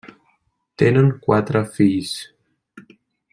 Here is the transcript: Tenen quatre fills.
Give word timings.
Tenen 0.83 1.11
quatre 1.27 1.63
fills. 1.77 2.17